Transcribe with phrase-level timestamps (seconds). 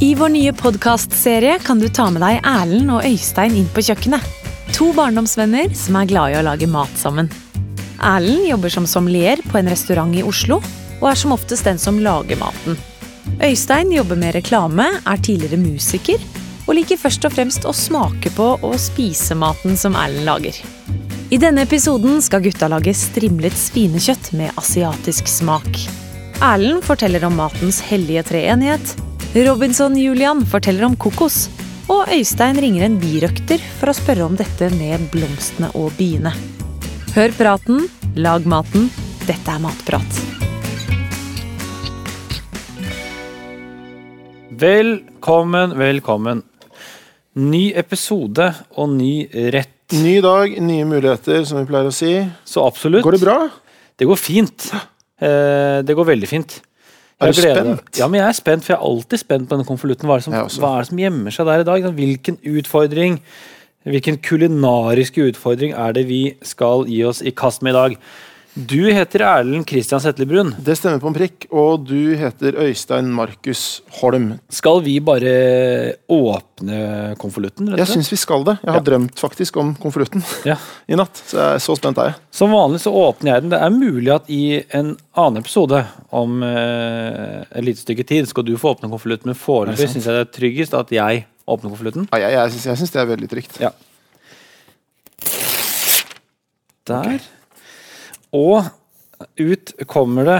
[0.00, 4.24] I vår nye podkastserie kan du ta med deg Erlend og Øystein inn på kjøkkenet.
[4.74, 7.28] To barndomsvenner som er glade i å lage mat sammen.
[8.02, 10.58] Erlend jobber som sommelier på en restaurant i Oslo,
[10.98, 12.74] og er som oftest den som lager maten.
[13.38, 16.18] Øystein jobber med reklame, er tidligere musiker,
[16.66, 20.58] og liker først og fremst å smake på og spise maten som Erlend lager.
[21.30, 25.70] I denne episoden skal gutta lage strimlet svinekjøtt med asiatisk smak.
[26.42, 28.96] Erlend forteller om matens hellige treenighet.
[29.34, 31.48] Robinson-Julian forteller om kokos.
[31.90, 36.30] Og Øystein ringer en birøkter for å spørre om dette med blomstene og biene.
[37.16, 38.86] Hør praten, lag maten.
[39.26, 40.20] Dette er Matprat.
[44.54, 46.44] Velkommen, velkommen.
[47.34, 48.46] Ny episode
[48.78, 49.72] og ny rett.
[49.98, 52.12] Ny dag, nye muligheter, som vi pleier å si.
[52.46, 53.02] Så absolutt.
[53.02, 53.36] Går det bra?
[53.98, 54.70] Det går fint.
[55.18, 56.60] Eh, det går veldig fint.
[57.20, 57.98] Er du spent?
[57.98, 60.10] Ja, men jeg er spent, for jeg er alltid spent på denne konvolutten.
[60.10, 61.88] Hva, hva er det som gjemmer seg der i dag?
[61.98, 63.18] Hvilken utfordring,
[63.86, 67.98] hvilken kulinariske utfordring er det vi skal gi oss i kast med i dag?
[68.54, 70.52] Du heter Erlend Christian Setlebrun.
[70.62, 71.46] Det stemmer på en prikk.
[71.50, 74.28] Og du heter Øystein Markus Holm.
[74.54, 75.32] Skal vi bare
[76.06, 77.72] åpne konvolutten?
[77.74, 78.54] Jeg syns vi skal det.
[78.62, 78.84] Jeg har Ja.
[78.86, 80.54] drømt faktisk om konvolutten Ja.
[80.88, 81.18] i natt.
[81.26, 82.14] Så jeg er så spent er jeg.
[82.30, 83.50] Som vanlig så åpner jeg den.
[83.50, 88.44] Det er mulig at i en annen episode om eh, et lite stykke tid skal
[88.46, 92.06] du få åpne konvolutten, men foreløpig syns jeg det er tryggest at jeg åpner konvolutten.
[92.14, 93.58] Ja, jeg jeg, syns- jeg syns det er veldig trygt.
[93.60, 93.70] Ja.
[96.86, 97.18] Der.
[98.34, 98.66] Og
[99.38, 100.38] ut kommer det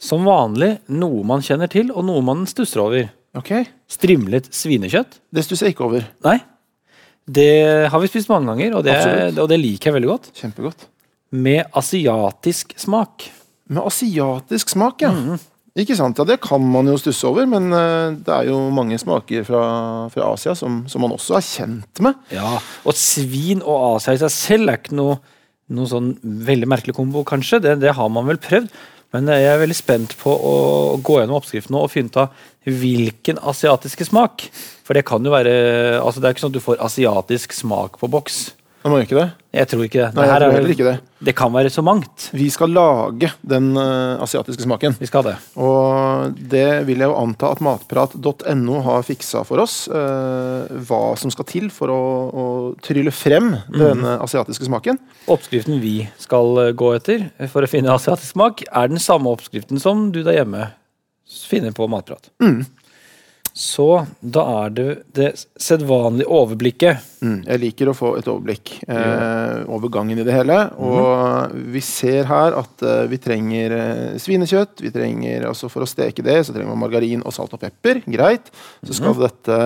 [0.00, 3.10] som vanlig noe man kjenner til, og noe man stusser over.
[3.38, 3.52] Ok,
[3.90, 5.20] Strimlet svinekjøtt.
[5.30, 6.06] Det stusser jeg ikke over.
[6.26, 6.38] Nei.
[7.30, 8.96] Det har vi spist mange ganger, og det,
[9.38, 10.30] og det liker jeg veldig godt.
[10.40, 10.88] Kjempegodt.
[11.30, 13.28] Med asiatisk smak.
[13.70, 15.12] Med asiatisk smak, ja.
[15.14, 15.38] Mhm.
[15.78, 16.18] Ikke sant?
[16.18, 19.60] Ja, Det kan man jo stusse over, men eh, det er jo mange smaker fra,
[20.10, 22.18] fra Asia som, som man også er kjent med.
[22.34, 25.20] Ja, og svin og Asia i seg selv er ikke noe,
[25.74, 27.60] noe sånn veldig merkelig kombo, kanskje.
[27.64, 28.72] Det, det har man vel prøvd.
[29.14, 30.54] Men jeg er veldig spent på å
[31.02, 34.46] gå gjennom oppskriften og finne ut av hvilken asiatiske smak.
[34.86, 35.54] For det kan jo være
[35.98, 38.38] altså Det er ikke sånn at du får asiatisk smak på boks.
[38.80, 39.26] Man må ikke det?
[39.52, 40.06] Jeg tror ikke det.
[40.16, 40.94] Nei, det, jeg tror er- heller ikke det.
[41.28, 42.28] det kan være så mangt.
[42.32, 44.94] Vi skal lage den uh, asiatiske smaken.
[44.96, 45.34] Vi skal det.
[45.60, 49.82] Og det vil jeg jo anta at matprat.no har fiksa for oss.
[49.90, 52.00] Uh, hva som skal til for å,
[52.32, 52.46] å
[52.80, 54.96] trylle frem denne asiatiske smaken.
[55.30, 59.82] Oppskriften vi skal eh, gå etter for å finne asiatisk smak, er den samme oppskriften
[59.82, 60.70] som du der hjemme
[61.50, 62.30] finner på Matprat.
[62.42, 62.64] Mm.
[63.52, 65.30] Så da er det det
[65.60, 67.06] sedvanlige overblikket.
[67.20, 70.58] Mm, jeg liker å få et overblikk eh, over gangen i det hele.
[70.78, 74.84] Og vi ser her at eh, vi trenger eh, svinekjøtt.
[74.86, 78.04] Vi trenger, altså For å steke det så trenger man margarin og salt og pepper.
[78.06, 78.52] Greit.
[78.86, 79.60] Så skal dette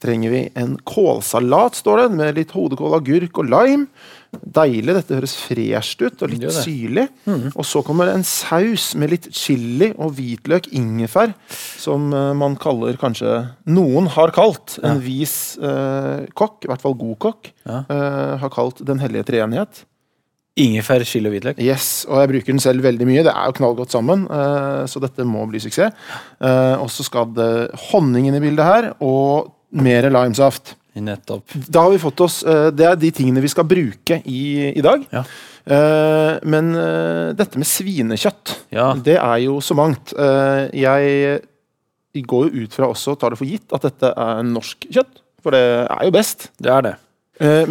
[0.00, 3.90] trenger vi en kålsalat, står det, med litt hodekål, agurk og lime.
[4.30, 4.94] Deilig.
[4.94, 7.08] Dette høres fresht ut og litt syrlig.
[7.26, 7.48] Mm.
[7.54, 11.32] Og så kommer det en saus med litt chili og hvitløk, ingefær,
[11.80, 13.34] som eh, man kaller kanskje
[13.74, 17.82] Noen har kalt en vis eh, kokk, i hvert fall god kokk, Ja.
[17.90, 19.84] eh, har kalt Den hellige treenighet.
[20.60, 21.60] Ingefær, chili og hvitløk.
[21.62, 23.22] Yes, og jeg bruker den selv veldig mye.
[23.24, 25.94] Det er jo knallgodt sammen, eh, så dette må bli suksess.
[26.42, 27.52] Eh, og så skal det
[27.90, 30.74] honning inn i bildet her, og mer limesaft.
[30.98, 31.52] Nettopp.
[31.70, 34.42] Da har vi fått oss eh, Det er de tingene vi skal bruke i,
[34.74, 35.04] i dag.
[35.14, 35.22] Ja.
[35.70, 38.90] Eh, men eh, dette med svinekjøtt, Ja.
[38.98, 40.14] det er jo så mangt.
[40.74, 45.22] Jeg går jo ut fra også, tar det for gitt, at dette er norsk kjøtt.
[45.40, 46.50] For det er jo best.
[46.60, 46.96] Det er det.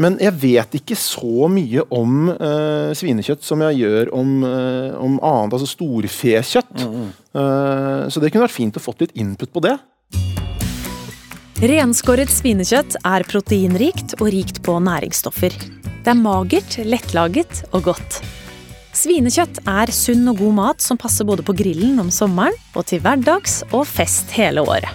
[0.01, 5.19] Men jeg vet ikke så mye om uh, svinekjøtt som jeg gjør om, uh, om
[5.21, 6.87] annet, altså storfekjøtt.
[7.37, 9.77] Eh, så det kunne vært fint å fått litt input på det.
[11.59, 15.51] Renskåret svinekjøtt er proteinrikt og rikt på næringsstoffer.
[15.51, 18.19] Det er magert, lettlaget og godt.
[18.95, 23.03] Svinekjøtt er sunn og god mat som passer både på grillen om sommeren og til
[23.03, 24.87] hverdags og fest hele året.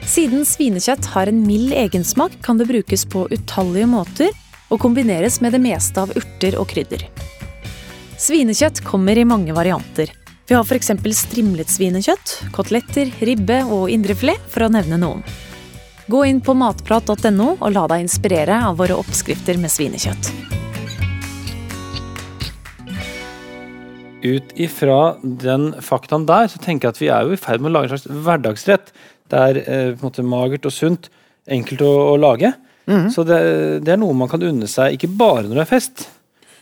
[0.00, 4.32] Siden svinekjøtt har en mild egensmak, kan det brukes på utallige måter
[4.72, 7.04] og kombineres med det meste av urter og krydder.
[8.16, 10.08] Svinekjøtt kommer i mange varianter.
[10.48, 10.94] Vi har f.eks.
[11.20, 15.26] strimlet svinekjøtt, koteletter, ribbe og indrefilet, for å nevne noen.
[16.06, 20.28] Gå inn på matprat.no og la deg inspirere av våre oppskrifter med svinekjøtt.
[24.26, 27.70] Ut ifra den faktaen der, så tenker jeg at vi er jo i ferd med
[27.72, 28.92] å lage en slags hverdagsrett.
[29.30, 31.10] Det er eh, på en måte magert og sunt,
[31.50, 32.52] enkelt å, å lage.
[32.86, 33.08] Mm.
[33.14, 33.40] Så det,
[33.86, 36.06] det er noe man kan unne seg, ikke bare når det er fest.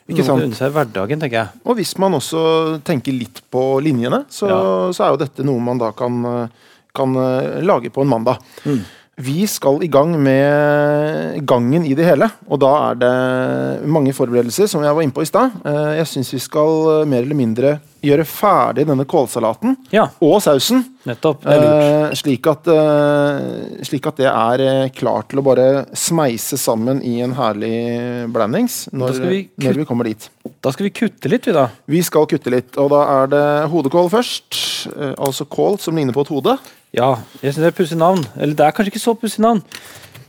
[0.09, 0.41] Ikke noe man sant.
[0.41, 1.63] kan unne seg hverdagen, tenker jeg.
[1.69, 2.43] Og hvis man også
[2.85, 4.61] tenker litt på linjene, så, Ja.
[4.97, 8.41] så er jo dette noe man da kan, eh, kan eh, lage på en mandag.
[8.65, 8.83] Mm.
[9.15, 14.67] Vi skal i gang med gangen i det hele, og da er det mange forberedelser,
[14.67, 15.55] som jeg var inne på i stad.
[15.65, 20.41] Eh, Jeg syns vi skal eh, mer eller mindre gjøre ferdig denne kålsalaten Ja, og
[20.45, 20.85] sausen.
[21.05, 21.45] nettopp.
[21.47, 25.67] Eh, slik, at, uh, slik at det er eh, klart til å bare
[25.97, 30.29] smeise sammen i en herlig blandings når, vi når vi kommer dit.
[30.65, 31.67] Da skal vi kutte litt, vi, da.
[31.91, 34.61] Vi skal kutte litt, og da er det hodekål først.
[34.95, 36.59] Uh, Altså kål som ligner på et hode.
[36.95, 38.23] Ja, jeg syns det er pussig navn.
[38.37, 39.65] Eller det er kanskje ikke så pussig navn.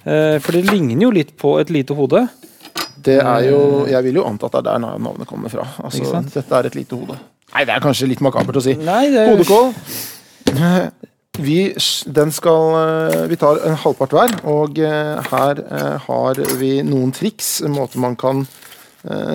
[0.06, 2.20] For det ligner jo litt på et lite hode.
[3.06, 5.66] Det er jo, Jeg vil jo anta at det er der navnet kommer fra.
[5.84, 7.18] Altså, dette er et lite hode.
[7.54, 8.74] Nei, det er kanskje litt makabert å si.
[8.80, 9.74] Nei, det Hodekål.
[11.36, 11.58] Vi,
[12.16, 17.12] den skal, eh, vi tar en halvpart hver, og eh, her eh, har vi noen
[17.16, 18.46] triks, en måte man kan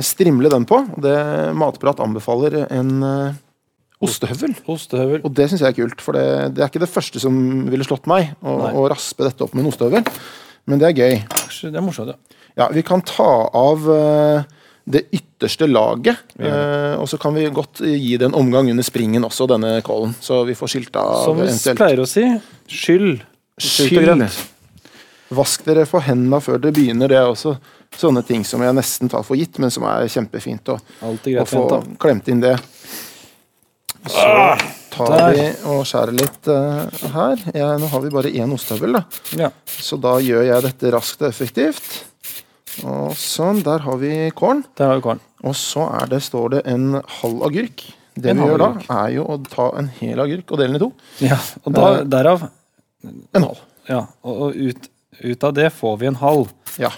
[0.02, 0.80] strimle den på.
[0.98, 1.12] Det
[1.54, 3.36] Matprat anbefaler en eh,
[4.02, 4.56] ostehøvel.
[4.66, 5.20] Ostehøvel.
[5.22, 7.36] Og det syns jeg er kult, for det, det er ikke det første som
[7.70, 10.08] ville slått meg, å, å raspe dette opp med en ostehøvel.
[10.66, 11.20] Men det er gøy.
[11.70, 12.40] Det er morsomt, ja.
[12.58, 13.86] Ja, vi kan ta av
[14.84, 19.24] det ytterste laget, eh, og så kan vi godt gi det en omgang under springen
[19.26, 20.14] også, denne kålen.
[20.20, 22.24] Så vi får skilt av Som vi pleier å si,
[22.70, 23.20] skyld.
[23.60, 24.40] Grønt.
[25.30, 27.10] Vask dere for hendene før dere begynner.
[27.12, 27.54] Det er også
[28.00, 31.14] sånne ting som jeg nesten tar for gitt, men som er kjempefint å, å
[31.46, 32.56] få fint, klemt inn det.
[34.08, 34.26] Så
[34.90, 35.34] tar der.
[35.36, 37.42] vi og skjærer litt uh, her.
[37.54, 39.04] Ja, nå har vi bare én ostehøvel, da.
[39.38, 39.50] Ja.
[39.70, 41.90] så da gjør jeg dette raskt og effektivt.
[42.84, 44.62] Og sånn, der har vi korn.
[44.78, 45.20] Der har vi korn.
[45.44, 47.84] Og så er det, står det en halv agurk.
[48.20, 48.70] Det En vi gjør da,
[49.04, 50.90] er jo å ta en hel agurk og dele den i to.
[51.24, 52.04] Ja, og da, Eh.
[52.04, 52.48] derav
[53.34, 53.60] En halv.
[53.88, 54.88] Ja, og, ut,
[55.24, 56.50] ut av det får vi en halv.
[56.78, 56.90] Ja.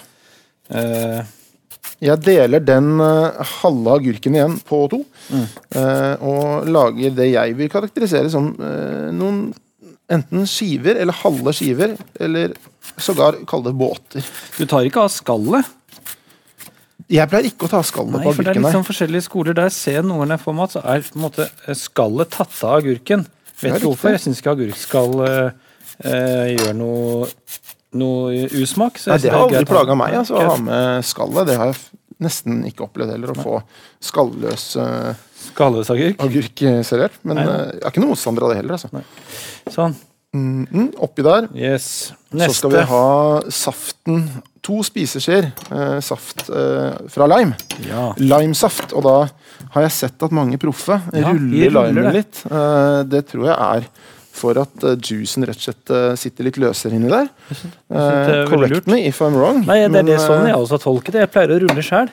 [0.69, 1.23] Eh,
[2.03, 5.45] Jeg deler den eh, halve agurken igjen på to, Mm.
[5.75, 9.53] eh, og lager det jeg vil karakterisere som noen
[10.11, 12.53] enten skiver eller halve skiver, eller
[12.97, 14.27] sågar kalle det båter.
[14.57, 15.69] du tar ikke av skallet.
[17.11, 19.55] Jeg pleier ikke å ta skallet Nei, på for det er liksom forskjellige skoler.
[19.57, 22.79] Der ser noen jeg får mat, så er på en måte eh, skallet tatt av
[22.79, 23.25] agurken.
[23.59, 24.13] Vet ikke hvorfor.
[24.15, 27.27] Jeg syns ikke agurkskall eh, gjør noe,
[27.99, 29.01] noe usmak.
[29.01, 31.51] så Nei, jeg det har aldri plaga meg altså, å ha med skallet.
[31.51, 31.81] Det har jeg
[32.23, 33.59] nesten ikke opplevd heller, å få
[34.03, 34.67] skalløs
[35.53, 36.63] Skallløs agurk.
[36.65, 37.19] eh.
[37.23, 37.43] Men Nei.
[37.43, 38.77] eh, jeg er ikke noen motstander av det heller.
[38.77, 39.03] Altså.
[39.73, 39.95] Sånn.
[40.33, 40.87] Mm, -hmm.
[40.97, 42.11] oppi der Yes.
[42.33, 44.29] så skal vi ha saften.
[44.63, 47.53] To spiseskjeer eh, saft eh, fra lime.
[47.87, 48.13] Ja.
[48.17, 48.93] Limesaft.
[48.93, 49.27] Og da
[49.75, 52.13] har jeg sett at mange proffe Ja, ruller ruller limen det.
[52.13, 52.45] litt.
[52.49, 53.89] Eh, det tror jeg er
[54.33, 57.27] for at uh, juicen rett og slett uh, sitter litt løsere inni der.
[57.93, 59.61] veldig correct me if I'm wrong.
[59.67, 61.19] Nei, det er men, det sånn jeg også har tolket det.
[61.27, 62.09] Jeg pleier å rulle sjøl.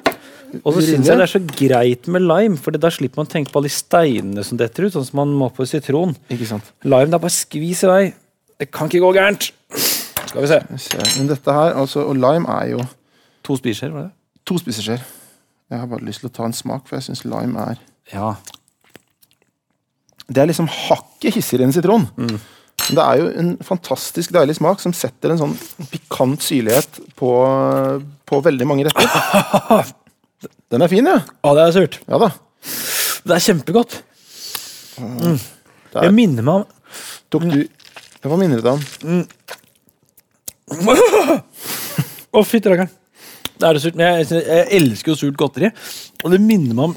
[0.65, 3.33] Og så syns jeg det er så greit med lime, for da slipper man å
[3.33, 6.17] tenke på alle de steinene som detter ut, sånn som man må på sitron.
[6.33, 6.73] Ikke sant.
[6.85, 8.03] Lime, det er bare skvis i vei.
[8.61, 9.51] Det kan ikke gå gærent.
[10.31, 10.59] Skal vi se.
[10.85, 11.19] Skal vi se.
[11.21, 12.85] Men dette her, altså, og lime er jo
[13.49, 14.15] To spiseskjeer, var det?
[14.51, 15.01] to spiseskjeer.
[15.71, 17.79] Jeg har bare lyst til å ta en smak, for jeg syns lime er
[18.13, 18.33] Ja.
[20.31, 22.09] Det er liksom hakket hissigere enn sitron.
[22.19, 22.39] Mm.
[22.91, 25.57] det er jo en fantastisk deilig smak som setter en sånn
[25.93, 27.31] pikant syrlighet på,
[28.27, 29.91] på veldig mange retter.
[30.71, 31.19] Den er fin, ja.
[31.43, 31.99] Ja, det er surt.
[32.07, 32.31] Ja da.
[33.27, 33.97] Det er kjempegodt.
[35.01, 35.37] Mm.
[35.91, 36.65] Det er, minner meg om
[37.33, 37.61] tok du
[38.21, 39.23] Hva minner det deg om?
[42.31, 42.91] Å, fytti rakkeren.
[43.57, 43.97] Det er det surt.
[43.99, 45.73] Men jeg, jeg, jeg elsker jo surt godteri.
[46.23, 46.95] Og det minner meg om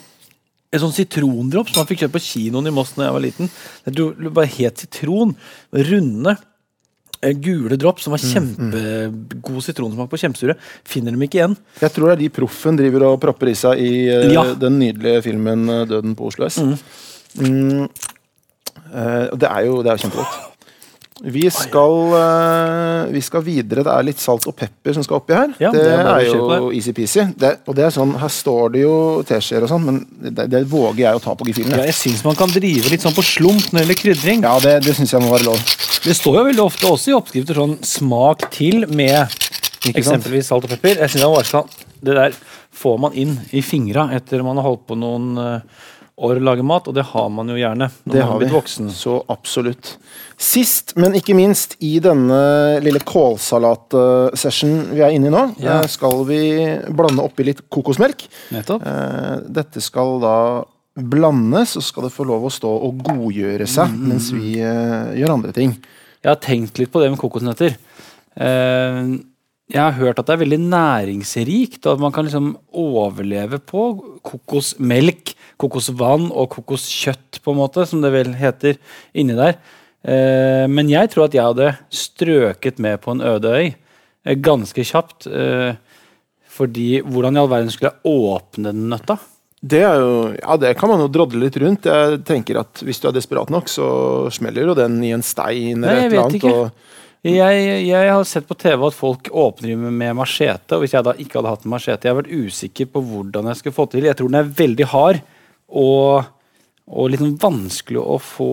[0.74, 3.50] en sånn sitrondrops som man fikk kjøpt på kinoen i Moss da jeg var liten.
[3.86, 5.34] Det var bare het sitron.
[5.89, 6.36] Runde,
[7.44, 10.20] gule dropp som var kjempegod sitronsmak på.
[10.20, 10.56] Kjempesure.
[10.86, 11.56] Finner dem ikke igjen.
[11.82, 14.44] Jeg tror det er de proffen driver og propper i seg i eh, Ja.
[14.53, 16.60] den nydelige filmen eh, 'Døden på Oslo S'.
[17.39, 17.88] Mm.
[18.94, 20.52] Eh, og det er jo, det er jo kjempegodt.
[21.24, 23.84] Vi skal, uh, vi skal videre.
[23.86, 25.53] Det er litt salt og pepper som skal oppi her.
[25.62, 27.24] Ja, det, det er jo easy-peasy.
[27.63, 31.06] Og det er sånn, Her står det jo teskjeer og sånn, men det, det våger
[31.06, 31.77] jeg å ta på gefühlen.
[31.80, 34.44] Ja, jeg syns man kan drive litt sånn på slump når det gjelder krydring.
[34.44, 35.63] ja det, det syns jeg må være lov.
[36.03, 39.24] Det står jo veldig ofte også i oppskrifter sånn 'smak til' med
[39.94, 41.00] eksempelvis salt og pepper.
[41.00, 41.72] Jeg synes det var sånn,
[42.03, 42.36] det der
[42.74, 45.84] får man inn i fingra etter man har holdt på noen eh,
[46.17, 48.89] år lage mat, og det har man jo gjerne når Det man har blitt voksen.
[48.93, 49.96] Så absolutt.
[50.38, 55.82] Sist, men ikke minst, i denne lille kålsalatsession vi er inne i nå, Ja.
[55.82, 56.39] eh, skal vi
[56.93, 58.27] blande oppi litt kokosmelk.
[58.51, 58.86] Nettopp.
[58.86, 60.63] Eh, Dette skal da
[60.96, 64.08] blandes, og skal det få lov å stå og godgjøre seg Mm.
[64.08, 65.72] mens vi eh, gjør andre ting.
[66.24, 67.75] Jeg har tenkt litt på det med kokosnøtter.
[68.38, 69.17] Eh,
[69.72, 73.86] jeg har hørt at det er veldig næringsrikt, og at man kan liksom overleve på
[74.25, 78.77] kokosmelk, kokosvann og kokoskjøtt, på en måte, som det vel heter
[79.15, 79.55] inni der.
[80.03, 84.84] Eh, men jeg tror at jeg hadde strøket med på en øde øy eh, ganske
[84.84, 85.29] kjapt.
[85.32, 85.79] Eh,
[86.53, 89.17] fordi hvordan i all verden skulle jeg åpne den nøtta?
[89.63, 91.88] Det jo, ja, det kan man jo drodle litt rundt.
[91.88, 93.88] Jeg tenker at Hvis du er desperat nok, så
[94.36, 96.41] smeller jo den i en stein Nei, eller jeg et eller annet.
[96.41, 96.51] ikke.
[96.51, 96.91] Og,
[97.24, 101.13] Jeg, jeg har sett på TV at folk åpner med machete, og hvis jeg da
[101.15, 104.10] ikke hadde hatt en machete Jeg har vært usikker på hvordan jeg skulle få til.
[104.10, 105.22] Jeg tror den er veldig hard
[105.72, 106.27] og,
[106.92, 108.50] og litt sånn vanskelig å få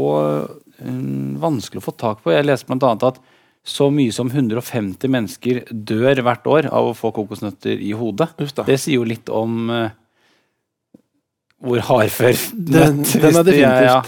[0.79, 2.31] mm, Vanskelig å få tak på.
[2.37, 3.19] Jeg leste annet at
[3.67, 8.31] så mye som 150 mennesker dør hvert år av å få kokosnøtter i hodet.
[8.39, 9.91] Det sier jo litt om uh,
[11.61, 13.45] hvor hardfør Den- nøtt den er definitivt.
[13.45, 14.01] de definitivt ja.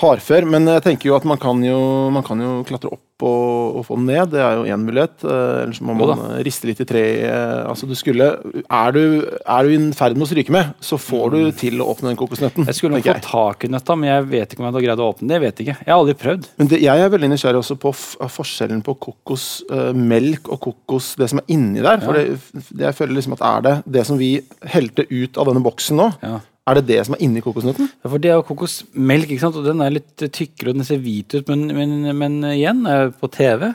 [0.00, 1.80] Hardfør, men jeg tenker jo at man kan jo,
[2.14, 4.32] man kan jo klatre opp og, og få den ned.
[4.32, 5.22] Det er jo én mulighet.
[5.22, 7.20] Eh, Ellers må man eh, riste litt i treet.
[7.28, 8.26] eh, Altså, du skulle
[8.66, 9.02] Er du,
[9.46, 12.18] er du i ferd med å stryke med, så får du til å åpne den
[12.18, 12.64] kokosnøtten.
[12.66, 12.68] Mm.
[12.72, 15.08] Jeg skulle få tak i nøtta, men jeg vet ikke om jeg hadde greid å
[15.12, 15.36] åpne det.
[15.38, 15.76] Jeg vet ikke.
[15.86, 16.48] Jeg har aldri prøvd.
[16.58, 17.94] Men det, jeg er veldig nysgjerrig også på
[18.34, 22.02] forskjellen på kokosmelk og kokos, det som er inni der.
[22.04, 22.26] For det,
[22.74, 24.32] det jeg føler liksom at er det det som vi
[24.74, 26.40] helte ut av denne boksen nå, Ja.
[26.66, 27.88] Er det det som er inni kokosnøtten?
[28.04, 29.56] Ja, For det er jo kokosmelk, ikke sant?
[29.60, 32.84] og den er litt tykkere og den ser hvit ut, men, men, men igjen,
[33.20, 33.66] på TV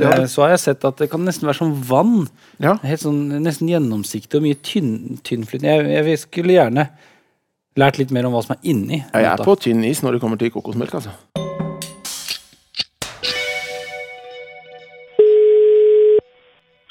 [0.00, 0.14] Ja.
[0.14, 2.22] eh, så har jeg sett at det kan nesten være som vann.
[2.62, 2.78] Ja.
[2.80, 5.74] Helt sånn, Nesten gjennomsiktig og mye tynn, tynnflytende.
[5.92, 6.86] Jeg, jeg skulle gjerne
[7.76, 9.02] lært litt mer om hva som er inni.
[9.12, 11.12] Jeg er på tynn is når det kommer til kokosmelk, altså.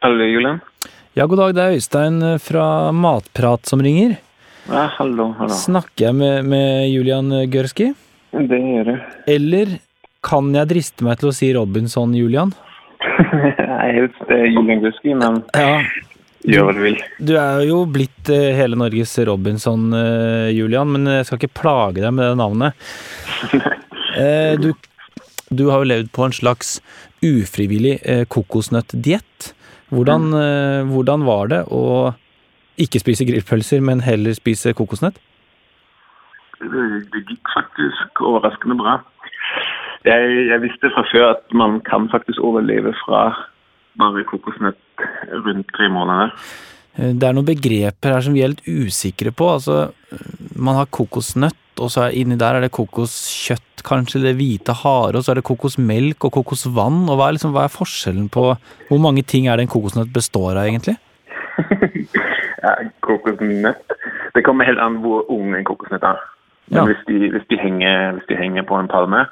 [0.01, 0.59] Hallo, Julian.
[1.13, 1.53] Ja, god dag.
[1.55, 4.15] Det er Øystein eh, fra Matprat som ringer.
[4.69, 5.55] Ja, hallo, hallo.
[5.57, 7.91] Snakker jeg med, med Julian Gørski?
[8.31, 8.93] Det gjør du.
[9.33, 9.73] Eller
[10.23, 12.53] kan jeg driste meg til å si Robinson, Julian?
[13.81, 15.79] Jeg heter Julian Gørski, men Ja,
[16.45, 16.99] gjør hva du vil.
[17.17, 22.03] Du er jo blitt eh, hele Norges Robinson, eh, Julian, men jeg skal ikke plage
[22.03, 22.89] deg med det navnet.
[24.11, 24.73] Eh, du,
[25.55, 26.73] du har jo levd på en slags
[27.23, 29.53] ufrivillig eh, kokosnøttdiett.
[29.87, 32.11] Hvordan, eh, hvordan var det å
[32.79, 35.19] ikke spise grillpølser, men heller spise kokosnøtt?
[36.61, 38.99] Det, gikk faktisk overraskende bra.
[40.05, 43.23] Jeg, jeg visste fra før at man kan faktisk overleve fra
[43.99, 45.05] bare kokosnøtt
[45.45, 46.35] rundt tre måneder.
[46.97, 49.49] Eh, Det er noen begreper her som vi er litt usikre på.
[49.57, 49.91] Altså,
[50.55, 55.17] man har kokosnøtt, og så er inni der er det kokoskjøtt, kanskje, det hvite hare,
[55.17, 57.07] og så er det kokosmelk og kokosvann.
[57.09, 58.51] Og hva er, liksom, hva er forskjellen på
[58.89, 60.97] Hvor mange ting er det en kokosnøtt består av, egentlig?
[62.61, 63.93] Ja, kokosnøtt.
[64.35, 66.19] Det kommer helt an hvor ung en kokosnøtt er.
[66.71, 66.85] Ja.
[66.87, 69.25] hvis, de, hvis, de henger, hvis de henger på en palme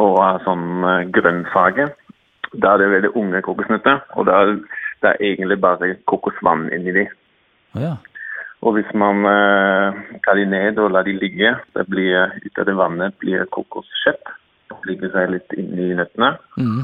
[0.00, 1.90] og har sånn grønnfarge,
[2.54, 4.00] da er det veldig unge kokosnøtter.
[4.16, 4.54] Og da er
[5.02, 7.04] det er egentlig bare kokosvann inni de.
[7.76, 7.94] Å ja.
[8.66, 12.66] Og hvis man eh, tar de ned og lar de ligge, så blir ut av
[12.66, 14.32] det vannet blir kokoskjøtt.
[14.88, 16.34] Ligger seg litt inni nøttene.
[16.58, 16.82] Mhm.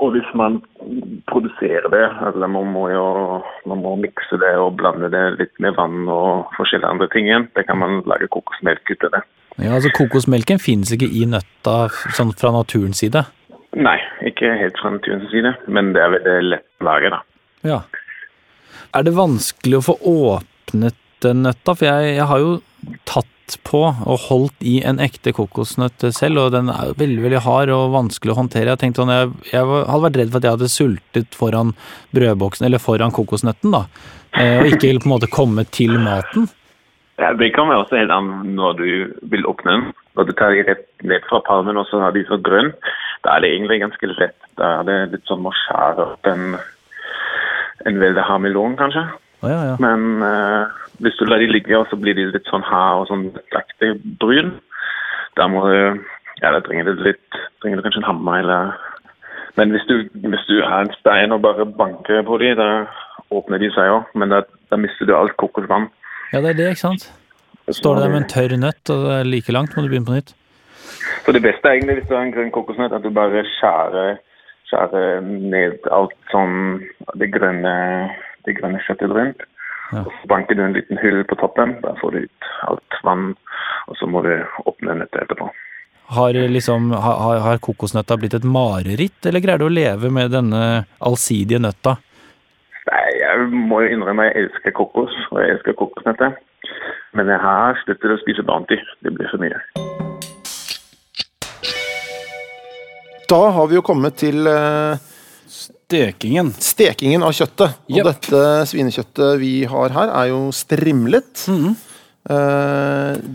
[0.00, 0.56] Og hvis man
[1.30, 3.04] produserer det, eller man må jo
[3.68, 7.46] man må mikse det og blande det litt med vann og forskjellige andre ting igjen,
[7.56, 9.22] det kan man lage kokosmelk ut av det.
[9.58, 11.76] ja, altså Kokosmelken finnes ikke i nøtta
[12.16, 13.24] sånn fra naturens side.
[13.76, 17.20] Nei, ikke helt fra naturens side, men det er veldig lett å lage, da.
[17.64, 17.78] Ja.
[18.92, 21.76] Er det vanskelig å få åpnet den nøtta?
[21.76, 22.56] For jeg, jeg har jo
[23.08, 23.28] tatt
[23.66, 27.92] på og holdt i en ekte kokosnøtt selv, og den er veldig veldig hard og
[27.94, 28.72] vanskelig å håndtere.
[28.72, 31.74] Jeg tenkte sånn, jeg, jeg hadde vært redd for at jeg hadde sultet foran
[32.16, 33.84] brødboksen, eller foran kokosnøtten, da.
[34.32, 36.48] Eh, Og ikke på en måte komme til maten.
[37.20, 38.86] Ja, det kommer også helt an når du
[39.30, 39.88] vil åpne den.
[40.16, 42.72] Når du tar de rett ned fra palmen og så har de så grønn,
[43.24, 44.38] da er det egentlig ganske lett.
[44.58, 46.56] Da er det litt sånn å skjære opp en,
[47.88, 49.04] en veldig hard melon, kanskje.
[49.42, 49.76] Å ja, ja.
[49.82, 50.72] Men eh,
[51.02, 53.94] hvis du lar de ligge, og så blir de litt sånn hard og sånn lettaktig
[54.22, 54.56] brun,
[55.38, 55.78] da må du
[56.42, 58.72] Ja, da trenger du litt Trenger du kanskje en hammer eller
[59.56, 62.68] Men hvis du, hvis du har en stein og bare banker på de, da
[63.32, 64.12] åpner de seg òg.
[64.18, 65.90] Men da, da mister du alt kokosvann.
[66.32, 67.08] Ja, det er det, ikke sant?
[67.68, 70.08] Står det der med en tørr nøtt, og det er like langt, må du begynne
[70.08, 70.32] på nytt.
[71.24, 74.18] Så det beste er egentlig hvis du har en grønn kokosnøtt, at du bare skjærer,
[74.70, 76.82] skjærer ned alt sånn
[77.20, 77.76] det grønne,
[78.46, 79.44] det grønne kjøttet rundt.
[79.92, 80.04] Ja.
[80.06, 81.76] Og så banker du en liten hull på toppen.
[81.82, 83.34] Der får du ut alt vann,
[83.90, 84.32] og så må du
[84.64, 85.50] åpne nettet etterpå.
[86.12, 90.62] Har, liksom, har, har kokosnøtta blitt et mareritt, eller greier du å leve med denne
[91.00, 91.96] allsidige nøtta?
[92.88, 96.34] Nei, jeg må jo innrømme jeg elsker kokos, og jeg elsker kokosnøtter.
[97.16, 98.78] Men jeg har sluttet å spise Bounty.
[99.04, 99.60] Det blir for mye.
[103.32, 105.00] Da har vi jo kommet til eh,
[105.52, 106.54] Stekingen.
[106.56, 107.74] stekingen av kjøttet.
[107.90, 108.06] Og Yep.
[108.08, 108.42] dette
[108.72, 111.48] svinekjøttet vi har her, er jo strimlet.
[111.48, 111.74] Mm -hmm.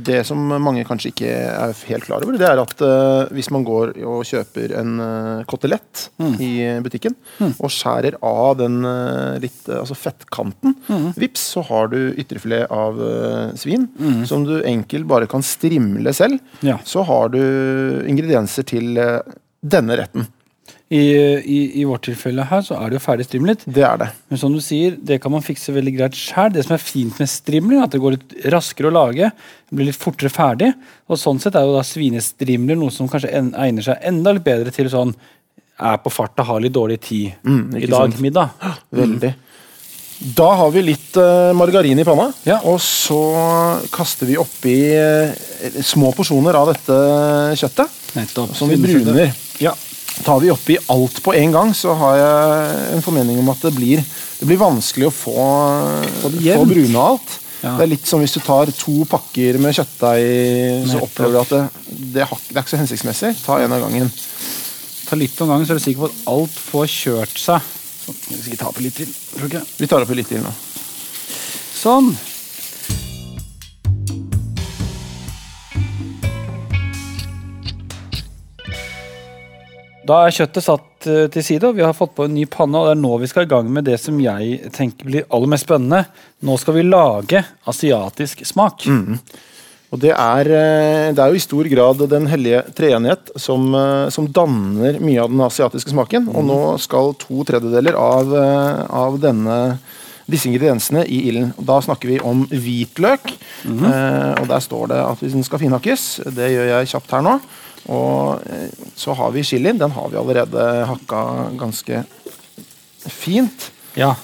[0.04, 3.66] det som mange kanskje ikke er helt klar over, det er at eh, hvis man
[3.66, 7.16] går og kjøper en kotelett kotelett i butikken
[7.60, 10.76] og skjærer av den eh, litt eh, altså fettkanten,
[11.18, 13.90] vips, så har du ytrefilet av eh, svin
[14.26, 16.40] som du enkelt bare kan strimle selv.
[16.62, 16.80] Ja.
[16.86, 17.42] Så har du
[18.08, 19.20] ingredienser til eh,
[19.62, 20.28] denne retten.
[20.90, 21.00] I,
[21.44, 23.66] i, I vårt tilfelle her så er det jo ferdig strimlet.
[23.68, 24.06] Det er det.
[24.32, 26.54] Men som du sier, det kan man fikse veldig greit sjøl.
[26.56, 29.28] Det som er fint med strimler, er at det går litt raskere å lage.
[29.68, 30.70] Det blir litt fortere ferdig.
[31.12, 34.46] Og sånn sett er jo da svinestrimler noe som kanskje en, egner seg enda litt
[34.48, 35.12] bedre til sånn
[35.78, 38.22] er på farta, har litt dårlig tid Mm, i dag sant.
[38.24, 38.56] middag.
[39.02, 39.34] Veldig.
[40.40, 42.56] Da har vi litt uh, margarin i panna, Ja.
[42.66, 43.20] og så
[43.94, 45.30] kaster vi oppi uh,
[45.86, 46.96] små porsjoner av dette
[47.60, 48.00] kjøttet.
[48.18, 48.56] Nettopp.
[48.58, 49.30] Som vi bruner.
[49.62, 49.76] Ja.
[50.26, 53.74] Tar vi oppi alt på en gang, så har jeg en formening om at det
[53.76, 54.02] blir,
[54.40, 55.36] det blir vanskelig å få,
[56.24, 56.96] Få jevnt.
[57.00, 57.36] alt.
[57.62, 57.74] Ja.
[57.78, 61.54] Det er litt som hvis du tar to pakker med kjøttdeig, så opplever du at
[61.56, 61.62] det,
[62.14, 63.32] det, har, det er ikke så hensiktsmessig.
[63.46, 64.12] Ta en av gangen.
[65.08, 67.74] Ta litt om gangen, så er du sikker på at alt får kjørt seg.
[68.06, 69.10] Så, vi skal ta på litt til.
[69.34, 69.64] tror ikke.
[69.82, 70.54] Vi tar oppi litt til nå.
[71.78, 72.12] Sånn.
[80.08, 82.80] Da er kjøttet satt eh, til side, og vi har fått på en ny panne.
[82.80, 85.52] og Det er nå vi skal i gang med det som jeg tenker blir aller
[85.52, 86.06] mest spennende.
[86.48, 88.88] Nå skal vi lage asiatisk smak.
[89.88, 94.10] Og det er, eh, det er jo i stor grad Den hellige treenighet som, eh,
[94.10, 96.32] som danner mye av den asiatiske smaken.
[96.36, 98.34] Og nå skal to tredjedeler av,
[98.92, 99.80] av denne,
[100.30, 101.54] disse ingrediensene i ilden.
[101.60, 103.32] Da snakker vi om hvitløk.
[103.66, 106.08] eh, og der står det at hvis den skal finhakkes.
[106.36, 107.38] Det gjør jeg kjapt her nå.
[107.88, 108.70] Og eh,
[109.00, 109.78] så har vi chilien.
[109.80, 111.22] Den har vi allerede hakka
[111.58, 112.04] ganske
[113.08, 113.72] fint.
[113.98, 114.16] Ja,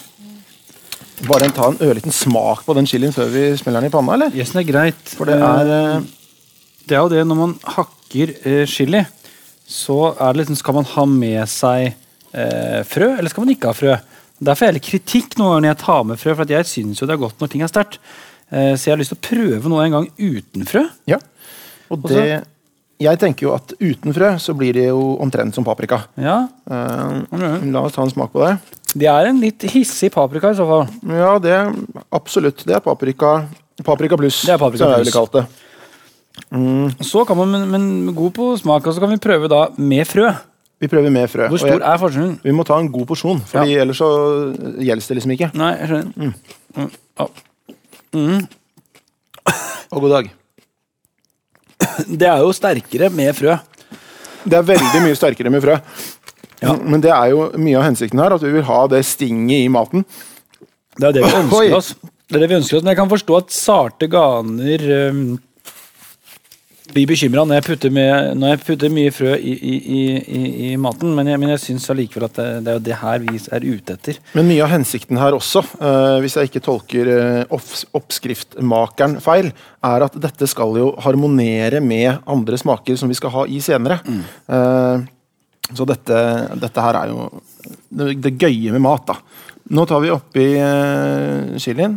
[1.23, 4.33] Bare ta en ørliten smak på den chilien før vi smeller den i panna, eller?
[4.35, 5.11] Yes, det er greit.
[5.15, 6.07] For det er eh,
[6.89, 9.05] Det er jo det når man hakker eh, chili,
[9.63, 11.93] så er det liksom Skal man ha med seg
[12.33, 13.95] eh, frø, eller skal man ikke ha frø?
[14.43, 17.01] Derfor er litt kritikk noen ganger når jeg tar med frø, for at jeg syns
[17.01, 17.99] jo det er godt når ting er sterkt.
[18.51, 20.85] Eh, så jeg har lyst til å prøve noe en gang uten frø.
[21.09, 21.19] Ja.
[21.93, 22.43] Og det
[23.03, 26.03] Jeg tenker jo at uten frø så blir det jo omtrent som paprika.
[26.15, 28.53] Ja, Eh, la oss ta en smak på det.
[28.93, 30.85] Det er en litt hissig paprika i så fall.
[31.09, 31.57] Ja, det
[32.13, 32.63] absolutt.
[32.63, 33.45] Det er paprika
[33.83, 34.99] Paprika pluss, Det er paprika pluss.
[35.01, 35.45] ville kalt det.
[37.01, 40.05] Så kan man, men, men god på smak, og så kan vi prøve da med
[40.07, 40.29] frø.
[40.83, 41.47] Vi prøver med frø.
[41.47, 42.33] Hvor stor er forskjellen?
[42.43, 44.09] Vi må ta en god porsjon, Fordi ellers så
[44.83, 45.47] gjelder det liksom ikke.
[45.55, 46.33] Nei, jeg skjønner.
[46.75, 46.89] Mm.
[47.21, 47.27] Ja.
[49.93, 50.27] Og god dag.
[52.07, 53.55] Det er jo sterkere med frø.
[54.43, 55.77] Det er veldig mye sterkere med frø.
[56.83, 59.71] Men det er jo mye av hensikten her, at vi vil ha det stinget i
[59.71, 60.03] maten.
[60.99, 61.93] Det er det vi ønsker oss.
[62.27, 65.23] Det er det vi ønsker oss, Men jeg kan forstå at sarte ganer um,
[66.91, 70.71] blir bekymra når, jeg putter med- når jeg putter mye frø i, i, i, i,
[70.75, 71.13] maten.
[71.15, 73.67] Men jeg, men jeg syns allikevel at det, det er jo det her vi er
[73.69, 74.19] ute etter.
[74.35, 77.55] Men mye av hensikten her også, uh, hvis jeg ikke tolker eh,
[77.95, 79.51] oppskriftmakeren feil,
[79.83, 84.01] er at dette skal jo harmonere med andre smaker som vi skal ha i senere.
[84.03, 85.07] Eh,
[85.73, 86.17] så dette,
[86.59, 87.29] dette her er jo
[87.89, 89.15] det, det gøye med mat, da.
[89.73, 91.95] Nå tar vi oppi uh, chilien.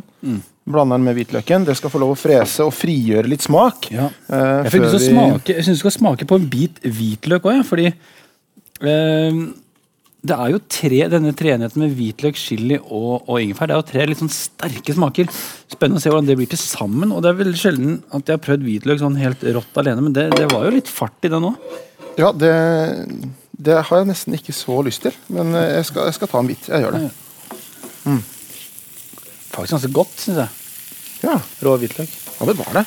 [0.66, 1.64] Blander den med hvitløken.
[1.68, 3.87] Det skal få lov å frese og frigjøre litt smak.
[3.94, 4.09] Ja.
[4.29, 7.55] eh, Jeg å vi- smake Jeg synes du skal smake på en bit hvitløk òg,
[7.61, 7.92] ja, fordi
[8.83, 9.55] um,
[10.26, 13.68] det er jo tre, denne treenigheten med hvitløk, chili og, og ingefær.
[13.70, 15.31] Det er jo tre litt sånn sterke smaker.
[15.70, 17.12] Spennende å se hvordan det blir til sammen.
[17.14, 20.16] Og det er vel sjelden at jeg har prøvd hvitløk sånn helt rått alene, men
[20.16, 21.52] det, det var jo litt fart i det nå.
[22.18, 22.50] Ja, det,
[23.55, 25.14] det har jeg nesten ikke så lyst til.
[25.31, 26.66] Men eh, jeg skal, jeg skal ta en bit.
[26.74, 27.05] Jeg gjør det.
[29.57, 30.49] Faktisk ganske godt, syns jeg.
[31.27, 31.37] Ja.
[31.64, 32.16] Rå hvitløk.
[32.37, 32.87] Ja, det var det.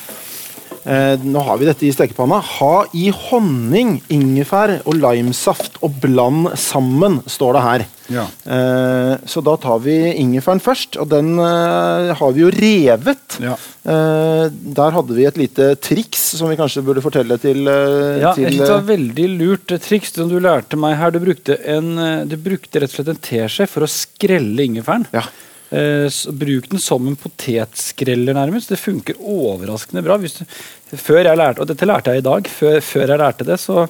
[0.80, 2.38] Eh, nå har vi dette i stekepanna.
[2.56, 7.84] Ha i honning, ingefær og limesaft og bland sammen, står det her.
[8.10, 8.22] Ja.
[8.48, 13.36] Eh, så da tar vi ingefæren først, og den eh, har vi jo revet.
[13.44, 13.58] Ja.
[13.84, 14.46] Eh,
[14.80, 18.48] der hadde vi et lite triks som vi kanskje burde fortelle til, eh, Ja, til
[18.48, 21.12] et eh, veldig lurt triks som du lærte meg her.
[21.12, 21.92] Du brukte, en,
[22.30, 25.10] du brukte rett og slett en teskje for å skrelle ingefæren.
[25.12, 25.28] ja.
[25.70, 28.72] Eh, bruk den som en potetskreller, nærmest.
[28.72, 30.16] Det funker overraskende bra.
[30.18, 32.50] Du, før jeg lærte, og dette lærte jeg i dag.
[32.50, 33.86] Før, før jeg lærte det, så,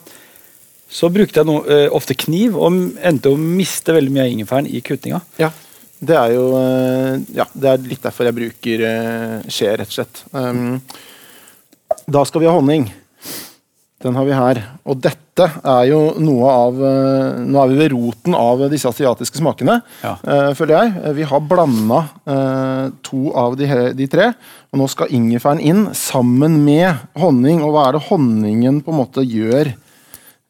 [0.92, 4.70] så brukte jeg noe, eh, ofte kniv og endte å miste veldig mye av ingefæren
[4.70, 5.24] i kuttinga.
[5.40, 5.52] ja.
[6.00, 8.84] Det er jo eh, Ja, det er litt derfor jeg bruker
[9.52, 10.22] skje, rett og slett.
[10.32, 10.78] Um,
[12.08, 12.86] da skal vi ha honning.
[14.00, 14.58] Den har vi her.
[14.88, 19.40] Og dette er jo noe av eh, Nå er vi ved roten av disse asiatiske
[19.42, 20.14] smakene, Ja.
[20.24, 20.94] eh, føler jeg.
[21.04, 22.00] Eh, Vi har blanda
[23.04, 24.30] to av de, de tre,
[24.72, 27.60] og nå skal ingefæren inn sammen med honning.
[27.64, 29.72] Og hva er det honningen på en måte gjør?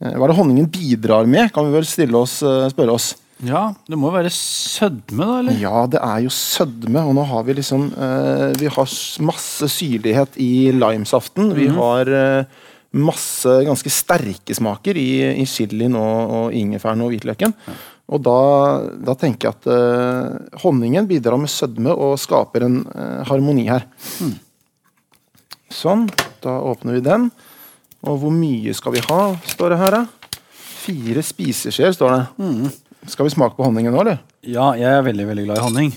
[0.00, 2.38] Hva er det honningen bidrar med, kan vi vel stille oss,
[2.72, 3.10] spørre oss.
[3.44, 5.58] Ja, det må være sødme, da, eller?
[5.60, 7.86] Ja, det er jo sødme, og nå har vi liksom
[8.60, 8.90] Vi har
[9.24, 11.50] masse syrlighet i limesaften.
[11.56, 12.44] Vi har eh,
[12.90, 17.54] masse ganske sterke smaker i, i chilien og, og ingefæren og hvitløken.
[18.10, 18.38] Og da,
[19.06, 23.86] da tenker jeg at uh, honningen bidrar med sødme og skaper en uh, harmoni her.
[25.70, 26.08] Sånn.
[26.42, 27.28] Da åpner vi den.
[28.02, 30.38] Og hvor mye skal vi ha, står det her, da?
[30.80, 32.72] Fire spiseskjeer, står det.
[33.12, 34.22] Skal vi smake på honningen nå, eller?
[34.42, 35.92] Ja, jeg er veldig, veldig glad i honning.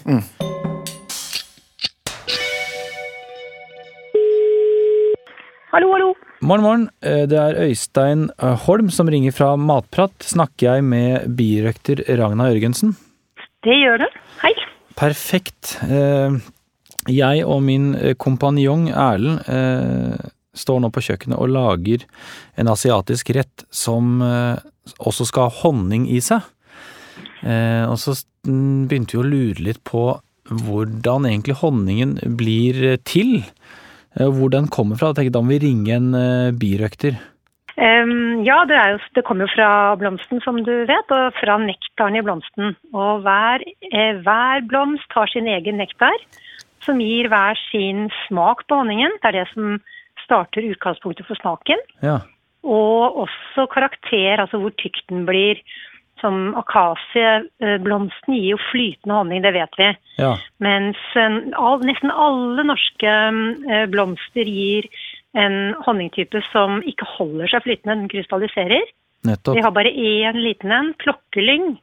[5.74, 6.12] Hallo, hallo.
[6.44, 6.90] Morgen, morgen.
[7.00, 10.12] Eh, Det er Øystein eh, Holm som ringer fra Matprat.
[10.20, 12.98] Snakker jeg med birøkter Ragna Jørgensen?
[13.64, 14.08] Det gjør du.
[14.42, 14.52] Hei.
[15.00, 15.78] Perfekt.
[15.88, 16.36] Eh,
[17.08, 19.40] Jeg og min kompanjong Erlend
[20.56, 22.06] står nå på kjøkkenet og lager
[22.56, 26.40] en asiatisk rett som også skal ha honning i seg.
[27.44, 28.16] Og så
[28.48, 30.06] mm, begynte vi å lure litt på
[30.48, 33.42] hvordan egentlig honningen blir til.
[34.20, 35.12] Eh, Hvor den kommer fra.
[35.12, 37.18] Jeg tenkte da må vi ringe en eh, birøkter.
[37.74, 41.58] Um, ja, det, er jo, det kommer jo fra blomsten, som du vet, og fra
[41.58, 42.76] nektaren i blomsten.
[42.94, 46.14] Og hver, eh, hver blomst har sin egen nektar,
[46.86, 49.18] som gir hver sin smak på honningen.
[49.24, 49.80] Det er det som
[50.22, 51.82] starter utgangspunktet for smaken.
[52.06, 52.20] Ja.
[52.64, 55.60] Og også karakter, altså hvor tykk den blir.
[56.24, 59.90] Som akasieblomsten gir jo flytende honning, det vet vi.
[60.24, 60.38] ja.
[60.64, 64.88] Mens eh, all, nesten alle norske eh, blomster gir
[65.36, 68.88] en honningtype som ikke holder seg flytende, den krystalliserer.
[69.28, 69.58] Nettopp.
[69.58, 71.74] Vi har bare én liten en, klokkelyng.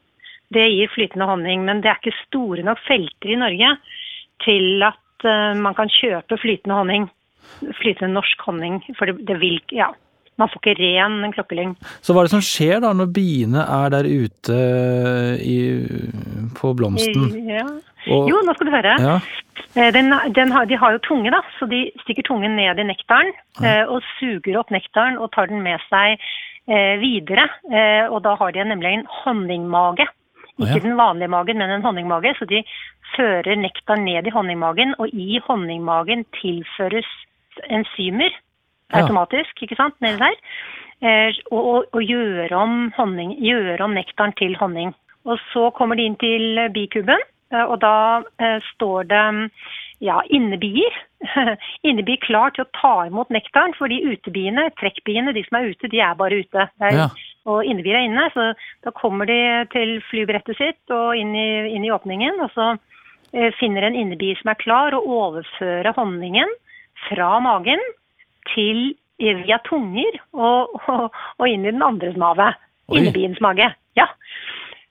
[0.50, 3.74] Det gir flytende honning, men det er ikke store nok felter i Norge
[4.44, 7.11] til at eh, man kan kjøpe flytende honning.
[7.81, 8.81] Flytende norsk honning.
[8.98, 9.92] For det, det vil Ja.
[10.38, 11.74] Man får ikke ren klokkelyng.
[12.00, 14.56] Så hva er det som skjer da når biene er der ute
[15.44, 15.58] i,
[16.56, 17.26] på blomsten?
[17.48, 17.66] Ja.
[18.08, 18.96] Og- Jo, nå skal du høre.
[19.00, 19.20] Ja,
[19.76, 22.82] Eh, Den, den har, de har jo tunge, da, så de stikker tungen ned i
[22.82, 23.28] nektaren
[23.62, 23.84] ja.
[23.86, 26.16] og suger opp nektaren og tar den med seg
[26.66, 27.44] eh, videre.
[27.70, 30.08] Eh, og da har de nemlig en honningmage.
[30.58, 32.34] Ikke den vanlige magen, men en honningmage.
[32.40, 32.64] Så de
[33.14, 37.06] fører nektar ned i honningmagen, og i honningmagen tilføres
[37.70, 38.34] enzymer.
[38.96, 40.38] Automatisk, ikke sant, nedi der.
[41.00, 44.92] Eh, og, og, og gjøre om, honning, gjøre om nektaren til honning.
[45.29, 47.22] Og så kommer de inn til bikuben,
[47.53, 49.22] eh, og da eh, står det
[50.05, 50.98] ja, innebier.
[51.88, 56.00] Innebier klar til å ta imot nektaren, fordi utebiene, trekkbiene, de som er ute, de
[56.05, 56.68] er bare ute.
[56.81, 57.11] Er, Ja.
[57.48, 58.50] Og innebier er inne, så
[58.85, 62.66] da kommer de til flybrettet sitt og inn i, inn i åpningen, og så
[63.57, 66.53] finner en innebier som er klar, og overfører honningen
[67.07, 67.81] fra magen
[68.55, 72.55] til via tunger og, og, og inn i den andres mage.
[72.90, 73.68] Innebiens mage.
[73.98, 74.07] Ja.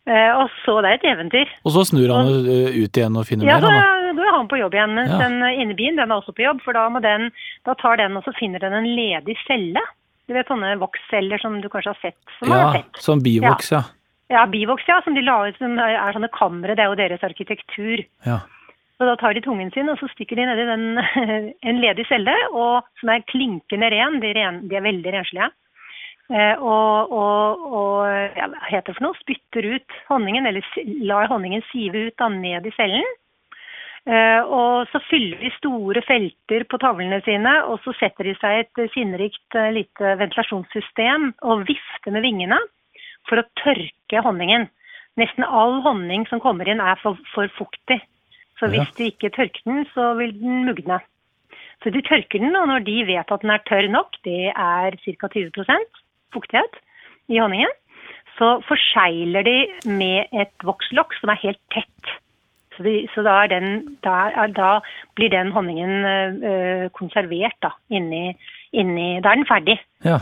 [0.10, 1.50] Eh, og så det er et eventyr.
[1.66, 4.24] Og så snur han og, ut igjen og finner Ja, mer, så da.
[4.30, 4.94] er han på jobb igjen.
[4.96, 5.18] Mens Ja.
[5.28, 7.32] den innebien den er også på jobb, for da, den,
[7.66, 9.82] da tar den og så finner den en ledig celle.
[10.30, 12.18] Du vet sånne voksceller som du kanskje har sett?
[12.40, 13.02] Som Ja, sett.
[13.02, 13.84] som bivoks, ja.
[14.30, 16.76] Ja, bivoks, ja, som de la ut som er sånne kamre.
[16.78, 18.06] Det er jo deres arkitektur.
[18.26, 18.40] ja.
[19.00, 20.66] Så da tar de tungen sin, og så stikker de nedi
[21.72, 24.20] en ledig celle, og, som er klinkende ren.
[24.20, 25.48] De, ren, de er veldig renslige.
[26.30, 29.18] Eh, og og, og ja, hva heter det for noe?
[29.22, 30.68] Spytter ut honningen, eller
[31.08, 33.08] lar honningen sive ut da, ned i cellen.
[34.04, 38.66] Eh, og så fyller de store felter på tavlene sine, og så setter de seg
[38.66, 42.60] et sinnrikt eh, lite ventilasjonssystem og vifter med vingene
[43.32, 44.68] for å tørke honningen.
[45.20, 48.02] Nesten all honning som kommer inn er for, for fuktig.
[48.60, 51.00] Så hvis de ikke tørker den, så vil den mugne.
[51.80, 54.98] Så de tørker den, og når de vet at den er tørr nok, det er
[55.00, 55.30] ca.
[55.36, 56.02] 20%
[56.36, 56.82] fuktighet
[57.32, 57.72] i honningen,
[58.38, 62.12] så forsegler de med et vokslokk som er helt tett.
[62.76, 64.70] Så, de, så da, er den, da, er, da
[65.16, 65.96] blir den honningen
[66.52, 68.32] øh, konservert da, inni,
[68.72, 69.80] inni Da er den ferdig.
[70.08, 70.20] ja.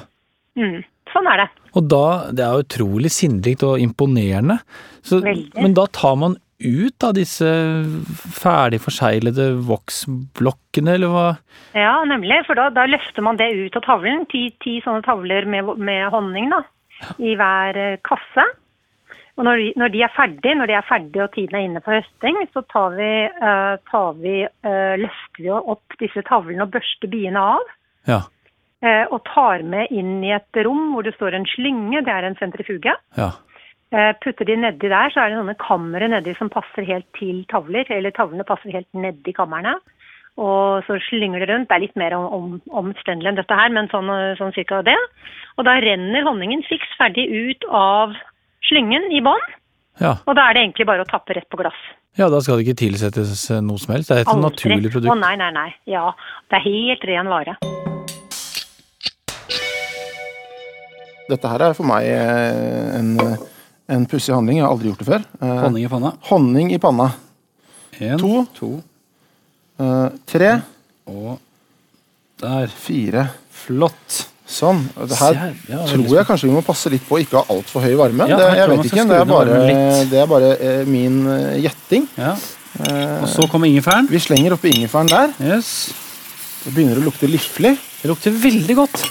[0.58, 1.45] Mm, sånn er det.
[1.78, 4.56] Og da, det er utrolig sinnrikt og imponerende.
[5.06, 7.48] Så, men da tar man ut av disse
[8.34, 11.26] ferdig forseglede voksblokkene, eller hva?
[11.78, 12.41] Ja, nemlig.
[12.48, 14.26] For da, da løfter man det ut av tavlen.
[14.32, 16.63] Ti, ti sånne tavler med, med honning da,
[17.22, 18.48] i hver eh, kasse.
[19.38, 21.93] Og når når de er ferdige, når de er ferdige og tiden er inne for
[21.93, 27.12] høsting, så tar vi, uh, tar vi, uh, løfter vi opp disse tavlene og børster
[27.12, 27.70] biene av.
[28.10, 28.24] Ja.
[28.82, 32.26] Uh, og tar med inn i et rom hvor det står en slynge, det er
[32.26, 32.98] en sentrifuge.
[33.17, 33.30] Ja.
[33.95, 37.45] Eh, Putter de nedi der, så er det sånne kamre nedi som passer helt til
[37.52, 39.78] tavler, eller tavlene passer helt nedi kammerne.
[40.38, 41.69] Og så slynger det rundt.
[41.69, 42.50] Det er litt mer om, om,
[42.84, 44.97] omstendelig enn dette her, men sånn, eh, sånn cirka det.
[45.58, 48.13] Og da renner honningen fiks ferdig ut av
[48.67, 49.47] slyngen i bånn,
[50.04, 50.17] Ja.
[50.28, 51.80] og da er det egentlig bare å tappe rett på glass.
[52.17, 54.10] ja, da skal det ikke tilsettes eh, noe som helst.
[54.10, 54.45] Det er et Aldri.
[54.52, 55.69] naturlig Å oh, nei, nei, nei.
[55.88, 56.12] Ja,
[56.52, 57.56] det er helt ren vare.
[61.30, 63.17] Dette her er for meg en,
[63.89, 64.58] en pussig handling.
[64.60, 65.26] Jeg har aldri gjort det før.
[65.41, 66.12] Eh, Honning i panna.
[66.30, 67.12] honning i panna.
[68.00, 68.45] En, To.
[68.58, 68.84] to,
[69.80, 70.62] Eh, tre,
[71.08, 71.38] og
[72.41, 72.67] der.
[72.67, 73.30] fire.
[73.52, 74.26] Flott.
[74.47, 74.80] Sånn.
[74.95, 77.82] Det her ja, tror jeg kanskje vi må passe litt på å ikke ha altfor
[77.84, 78.28] høy varme.
[78.30, 79.58] Ja, det, jeg vet ikke, det er bare,
[80.10, 82.08] det er bare eh, min eh, gjetting.
[82.17, 82.32] Ja.
[82.80, 84.08] Eh, Og så kommer ingefæren.
[84.10, 85.34] vi slenger oppi ingefæren der.
[85.43, 85.91] Yes.
[86.63, 87.76] Det begynner å lukte liflig.
[88.02, 89.04] Det lukter veldig godt.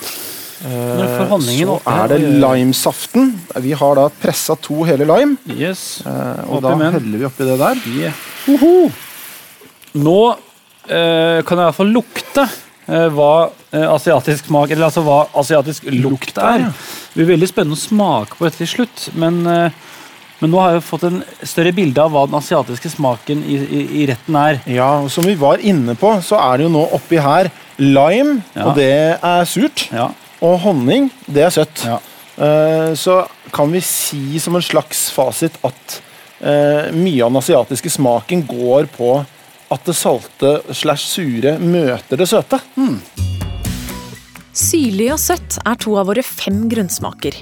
[0.64, 3.32] Honningen Så er det limesaften.
[3.60, 5.36] Vi har da pressa to hele lime.
[5.52, 6.02] Yes.
[6.06, 7.82] eh, Og da med heller vi oppi det der.
[7.92, 8.14] Yeah.
[9.96, 10.18] Nå
[10.88, 13.30] eh, kan jeg i hvert fall lukte eh, hva
[13.72, 16.66] eh, asiatisk smak Eller altså hva asiatisk lukt er.
[16.68, 19.70] Det blir veldig spennende å smake på dette til slutt, men, eh,
[20.42, 23.80] men nå har jeg fått en større bilde av hva den asiatiske smaken i, i,
[24.02, 24.60] i retten er.
[24.68, 27.48] Ja, og Som vi var inne på, så er det jo nå oppi her
[27.80, 28.66] lime, Ja.
[28.70, 29.88] og det er surt.
[29.92, 30.10] Ja.
[30.46, 31.82] Og honning, det er søtt.
[31.86, 31.98] Ja.
[32.36, 33.22] Uh, Så
[33.54, 36.00] kan vi si som en slags fasit at
[36.42, 39.14] uh, mye av den asiatiske smaken går på
[39.72, 42.60] at det salte slash sure møter det søte.
[44.56, 47.34] Syrlig og søtt er to av våre fem grunnsmaker.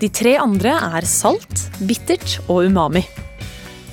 [0.00, 3.02] De tre andre er salt, bittert og umami.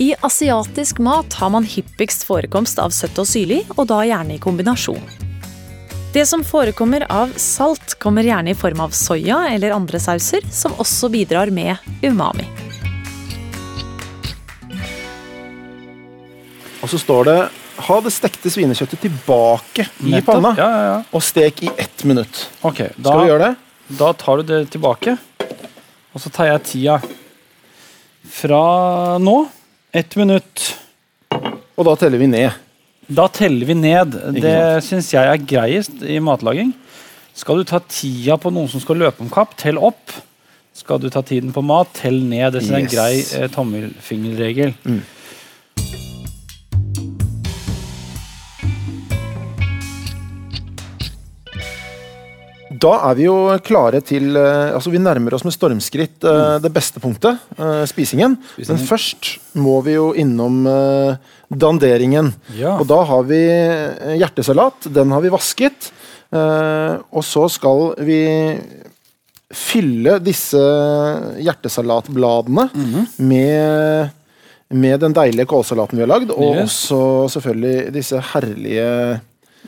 [0.03, 4.43] I asiatisk mat har man hyppigst forekomst av søtt og syrlig, og da gjerne i
[4.43, 5.26] kombinasjon.
[6.13, 10.73] Det som forekommer av salt, kommer gjerne i form av soya eller andre sauser, som
[10.81, 12.47] også bidrar med umami.
[16.81, 20.35] Og så står det 'ha det stekte svinekjøttet tilbake i Nettopp.
[20.35, 20.57] panna'.
[20.57, 21.03] Ja, ja, ja.
[21.13, 22.49] Og stek i ett minutt.
[22.63, 23.55] Okay, da, Skal vi gjøre det?
[23.97, 25.17] da tar du det tilbake.
[26.15, 27.01] Og så tar jeg tida
[28.29, 29.47] fra nå.
[29.93, 30.77] Ett minutt.
[31.77, 32.51] Og da teller vi ned.
[33.07, 34.15] Da teller vi ned.
[34.35, 36.73] Det syns jeg er greiest i matlaging.
[37.37, 40.15] Skal du ta tida på noen som skal løpe om kapp, tell opp.
[40.77, 42.53] Skal du ta tiden på mat, tell ned.
[42.53, 44.75] Det synes er en grei eh, tommelfingerregel.
[52.83, 53.35] Da er vi jo
[53.65, 58.35] klare til eh, Altså, vi nærmer oss med stormskritt eh, det beste punktet, eh, spisingen.
[58.67, 60.59] Men først må vi jo innom
[61.47, 62.33] danderingen.
[62.57, 62.75] Ja.
[62.81, 63.39] Og da har vi
[64.19, 64.89] hjertesalat.
[64.93, 65.91] Den har vi vasket.
[66.35, 68.19] Og så skal vi
[69.55, 70.59] fylle disse
[71.39, 72.67] hjertesalatbladene
[73.23, 74.13] med
[74.67, 76.91] med den deilige kålsalaten vi har lagd, og Yes.
[76.91, 79.21] også selvfølgelig disse herlige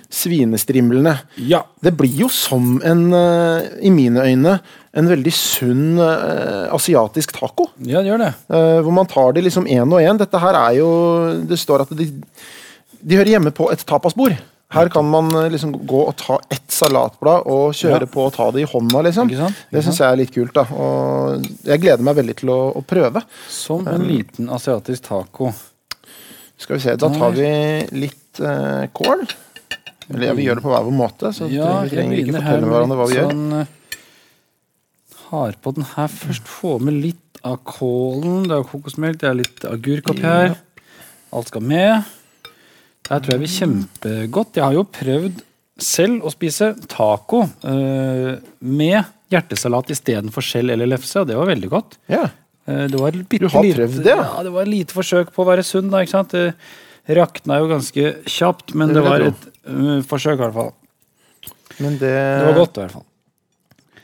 [0.10, 1.14] svinestrimlene.
[1.46, 1.64] Ja.
[1.82, 4.60] Det blir jo som en, eh, i mine øyne,
[4.92, 7.68] en veldig sunn uh, asiatisk taco.
[7.86, 8.30] ja, det gjør det.
[8.50, 10.18] Uh, hvor man tar det liksom én og én.
[10.18, 10.88] Dette her er jo
[11.46, 12.08] Det står at de,
[13.02, 14.34] de hører hjemme på et tapasbord.
[14.74, 18.10] Her kan man liksom gå og ta ett salatblad og kjøre Ja.
[18.10, 19.30] på og ta det i hånda, liksom.
[19.30, 19.56] Ikke sant?
[19.56, 20.54] Ikke Det syns jeg er litt kult.
[20.54, 23.24] da Og jeg gleder meg veldig til å, å prøve.
[23.48, 25.54] Som en liten asiatisk taco.
[26.58, 27.50] Skal vi se, Da tar vi
[27.94, 29.26] litt uh, kål.
[30.10, 32.70] Eller ja, vi gjør det på hver vår måte, så Ja, vi trenger ikke fortelle
[32.72, 33.32] hverandre hva vi litt gjør.
[33.32, 33.76] sånn, eh,
[35.30, 36.48] Har på den her først.
[36.50, 38.48] Få med litt av kålen.
[38.50, 40.56] Det er kokosmelk, det er litt agurk oppi her.
[41.32, 42.04] Alt skal med.
[43.06, 44.58] Det her tror jeg blir kjempegodt.
[44.58, 45.44] Jeg har jo prøvd
[45.80, 51.70] selv å spise taco uh, med hjertesalat istedenfor skjell eller lefse, og det var veldig
[51.72, 51.96] godt.
[52.12, 52.26] Ja.
[52.68, 54.24] Uh, Det var Du har lite- prøvd det, ja?
[54.36, 55.90] Ja, det var et lite forsøk på å være sunn.
[55.90, 56.30] da, ikke sant?
[56.32, 56.56] Det
[57.16, 59.46] rakna jo ganske kjapt, men Det det, var et
[60.08, 60.72] forsøk i hvert fall.
[61.80, 63.06] Men det, Det var godt i hvert fall.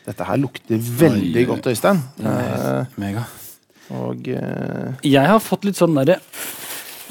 [0.05, 1.99] Dette her lukter veldig Oi, godt, Øystein.
[2.21, 3.23] Eh, Mega.
[3.97, 6.19] og eh, Jeg har fått litt sånn derre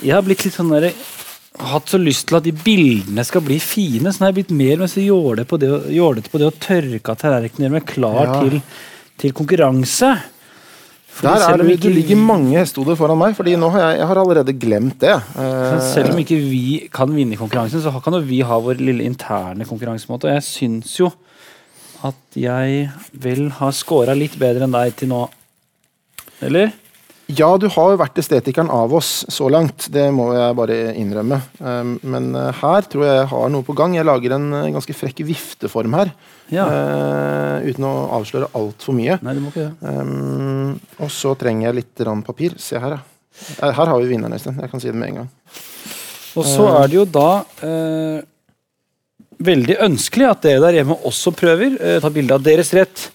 [0.03, 0.93] Jeg har blitt litt sånn derre
[1.59, 4.55] Hatt så lyst til at de bildene skal bli fine, så nå har jeg blitt
[4.59, 7.85] mer med så jålete på det, å- jålete på det å tørke av tallerkener med
[7.87, 8.41] klar Ja.
[8.43, 8.57] til,
[9.23, 10.09] til konkurranse.
[11.23, 14.55] Er du, du ligger mange hestehoder foran meg, Fordi nå har jeg, jeg har allerede
[14.59, 15.15] glemt det.
[15.39, 19.07] Eh, Selv om ikke vi kan vinne konkurransen, så kan jo vi ha vår lille
[19.07, 20.27] interne konkurransemåte.
[20.29, 21.13] Og jeg syns jo
[22.05, 25.23] at jeg vel har scora litt bedre enn deg til nå.
[26.45, 26.75] Eller?
[27.33, 29.87] Ja, du har jo vært estetikeren av oss så langt.
[29.93, 31.39] Det må jeg bare innrømme.
[31.57, 33.97] Um, men uh, her tror jeg jeg har noe på gang.
[33.97, 36.13] Jeg lager en uh, ganske frekk vifteform her.
[36.53, 36.69] Ja.
[36.69, 39.17] Uh, uten å avsløre altfor mye.
[39.25, 39.97] Nei, du må ikke det.
[39.97, 42.61] Um, og så trenger jeg litt papir.
[42.61, 43.03] Se her, ja.
[43.35, 44.61] Eh, Her har vi vinneren, Øystein.
[44.61, 45.33] Jeg kan si det med en gang.
[46.35, 48.21] Og så er det jo da eh,
[49.45, 51.77] veldig ønskelig at dere der hjemme også prøver.
[51.79, 53.09] Eh, ta bilde av deres rett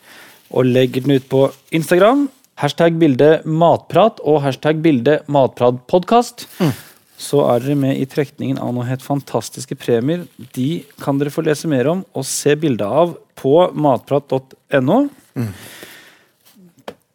[0.49, 1.45] og legger den ut på
[1.75, 2.27] Instagram.
[2.59, 6.43] Hashtag bilde matprat og hashtag bilde matpratpodkast.
[7.19, 10.25] Så er dere med i trekningen av noe helt fantastiske premier.
[10.55, 14.99] De kan dere få lese mer om og se bilde av på matprat.no.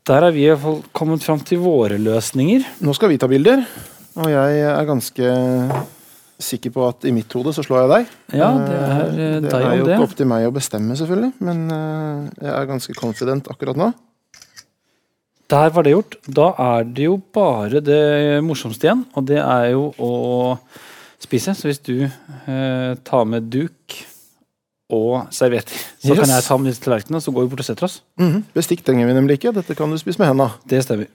[0.05, 2.65] Der er vi i hvert fall kommet fram til våre løsninger.
[2.85, 3.65] Nå skal vi ta bilder,
[4.21, 5.37] og jeg er ganske
[6.45, 8.17] sikker på at i mitt hode så slår jeg deg.
[8.41, 11.33] Ja, det er eh, Eh, det er jo ikke opp til meg å bestemme, selvfølgelig,
[11.47, 13.93] men eh, jeg er ganske confident akkurat nå.
[15.51, 16.17] Der var det gjort.
[16.35, 20.11] Da er det jo bare det morsomste igjen, og det er jo å
[21.23, 21.55] spise.
[21.57, 23.99] Så hvis du eh, tar med duk
[24.95, 26.19] og servietter, så Yes.
[26.21, 28.01] kan jeg ta med disse tallerkenene, så går vi bort og setter oss.
[28.21, 28.45] Mhm.
[28.55, 29.55] Bestikk trenger vi nemlig ikke.
[29.55, 30.53] Dette kan du spise med hendene.
[30.69, 31.09] Det stemmer.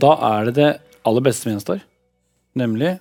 [0.00, 0.68] Da er det det
[1.08, 1.80] aller beste som gjenstår,
[2.58, 2.96] nemlig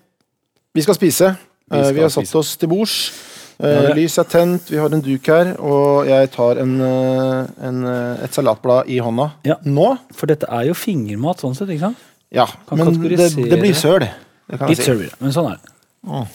[0.75, 1.35] Vi skal spise.
[1.69, 3.11] Vi Eh, skal Vi har satt oss til bords.
[3.59, 7.81] Ja, Lys er tent, vi har en duk her, og jeg tar en, eh, en,
[7.85, 9.55] eh, et salatblad i hånda Ja.
[9.65, 9.97] nå.
[10.15, 11.97] For dette er jo fingermat, sånn sett, ikke sant?
[12.31, 14.07] Ja, Kan men det, det blir søl.
[14.47, 15.71] Det søl blir det, men sånn er det.
[16.07, 16.27] Åh.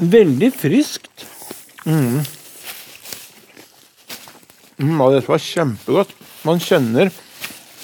[0.00, 1.26] Veldig friskt.
[1.84, 2.20] Mm,
[5.00, 6.14] og dette var kjempegodt.
[6.46, 7.10] Man kjenner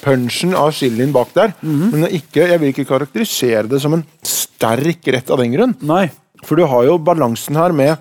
[0.03, 1.55] punchen av chilien bak der.
[1.61, 1.91] Mhm.
[1.93, 5.75] Men er ikke, jeg vil ikke karakterisere det som en sterk rett av den grunn.
[5.83, 6.11] Nei.
[6.45, 7.97] For du har jo balansen her med,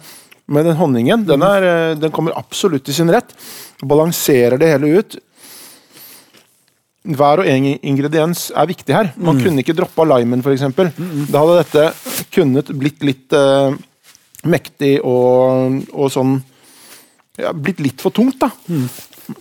[0.47, 1.25] med den honningen.
[1.25, 1.49] Den, Mhm.
[1.55, 3.33] er, eh, den kommer absolutt i sin rett.
[3.81, 5.17] Balanserer det hele ut.
[7.05, 9.11] Hver og en ingrediens er viktig her.
[9.17, 10.61] Man Man kunne ikke droppa limen, f.eks.
[11.31, 11.93] Da hadde dette
[12.33, 13.75] kunnet blitt litt uh,
[14.45, 16.41] mektig og, og sånn
[17.37, 18.49] ja, Blitt litt for tungt, da.
[18.69, 18.89] Mhm.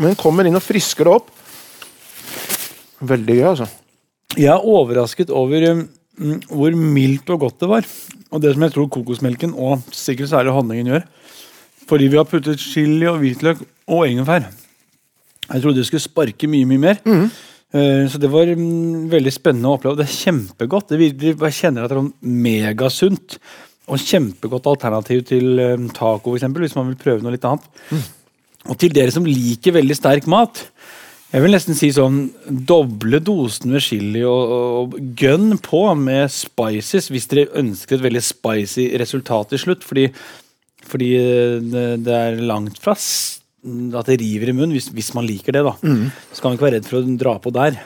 [0.00, 1.30] Men kommer inn og frisker det opp.
[3.04, 3.68] Veldig gøy, altså.
[4.34, 5.84] Jeg er overrasket over um,
[6.18, 7.88] mm, hvor mildt og godt det var.
[8.34, 11.04] Og det som jeg tror kokosmelken og sikkert særlig honningen gjør.
[11.90, 13.60] Fordi vi har puttet chili og hvitløk
[13.92, 14.46] og ingefær.
[15.50, 17.02] Jeg trodde det skulle sparke mye mye mer.
[17.74, 20.00] Eh, Så det var um, veldig spennende å oppleve.
[20.00, 20.88] Det er kjempegodt.
[20.94, 23.38] Det virkelig, jeg kjenner at det er sånn megasunt.
[23.92, 27.66] Og kjempegodt alternativ til um, taco, for eksempel, hvis man vil prøve noe litt annet.
[28.70, 30.62] Og til dere som liker veldig sterk mat,
[31.34, 37.08] jeg vil nesten si sånn doble dosen med chili og, og gønn på med spices
[37.10, 39.82] hvis dere ønsker et veldig spicy resultat til slutt.
[39.82, 40.04] Fordi,
[40.86, 45.56] fordi eh, det, er langt fra at det river i munnen, hvis, hvis man liker
[45.56, 45.64] det.
[45.66, 45.74] da.
[46.30, 47.80] Så kan man ikke være redd for å dra på der.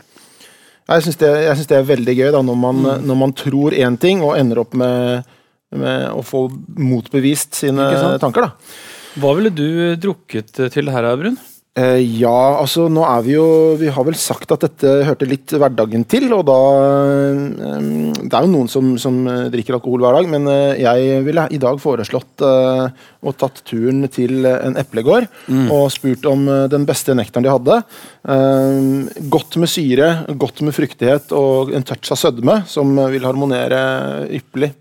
[0.89, 1.33] Jeg syns det,
[1.71, 3.09] det er veldig gøy da, når man, Mm.
[3.09, 5.25] når man tror én ting og ender opp med,
[5.73, 6.47] med å få
[6.81, 8.49] motbevist sine tanker.
[8.49, 8.53] da.
[9.19, 11.39] Hva ville du drukket til her, Brun?
[11.79, 13.45] Eh, ja, altså nå er vi jo
[13.79, 17.43] Vi har vel sagt at dette hørte litt hverdagen til, og da eh,
[18.25, 21.45] Det er jo noen som, som eh, drikker alkohol hver dag, men eh, jeg ville
[21.55, 25.29] i dag foreslått eh, og tatt turen til en eplegård
[25.75, 27.79] og spurt om eh, den beste nektaren de hadde.
[28.35, 33.29] Eh, godt med syre, godt med fruktighet og en touch av sødme, som eh, vil
[33.29, 33.83] harmonere
[34.41, 34.73] ypperlig.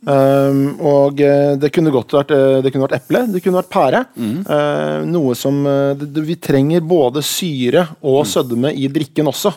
[0.00, 3.72] Um, og eh, det kunne godt vært eh, Det kunne vært eple, det kunne vært
[3.74, 3.98] pære.
[4.16, 9.52] Eh, noe som eh, det, Vi trenger både syre og sødme i drikken også.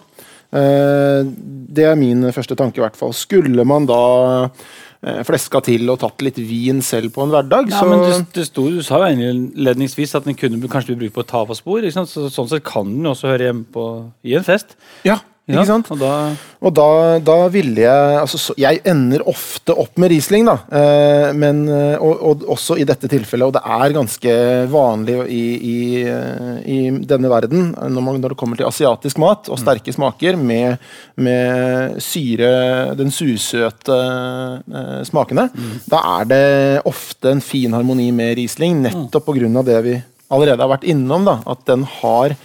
[0.53, 1.23] Uh,
[1.73, 3.15] det er min første tanke, i hvert fall.
[3.17, 4.01] Skulle man da
[5.27, 8.45] fleska til og tatt litt vin selv på en hverdag, Ja, så men det, det
[8.47, 11.83] sto, Du sa jo innledningsvis at den kunne kanskje bli brukt på tapaspor.
[11.91, 13.87] Så, sånn sett kan den også høre hjemme på,
[14.23, 14.77] i en fest.
[15.03, 15.89] Ja, ikke sant?
[15.91, 16.11] Og da,
[16.63, 20.55] Og da, da ville jeg altså, så, Jeg ender ofte opp med Riesling, da.
[20.71, 23.49] Eh, men, eh, og, og også i dette tilfellet.
[23.49, 24.35] Og det er ganske
[24.71, 25.75] vanlig i, i,
[26.07, 26.79] eh, i
[27.09, 30.79] denne verden, når, man, når det kommer til asiatisk mat og sterke smaker, med,
[31.19, 35.49] med syre, den sursøte eh, smakene,
[35.91, 36.43] da er det
[36.87, 39.67] ofte en fin harmoni med Riesling, nettopp pga.
[39.67, 39.99] det vi
[40.33, 41.27] allerede har vært innom.
[41.27, 42.37] da, At den har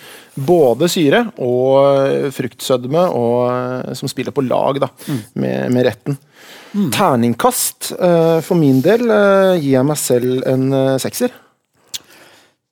[0.46, 4.90] både syre og fruktsødme og, som spiller på lag da,
[5.34, 6.18] med, med retten.
[6.94, 11.32] Terningkast Uh, for min del uh, gir jeg meg selv en uh, sekser.